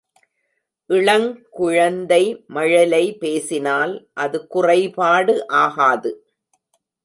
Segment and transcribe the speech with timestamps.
[0.89, 1.27] இளங்
[1.49, 2.21] குழந்தை
[2.47, 6.11] மழலை பேசினால் அது குறைபாடு ஆகாது.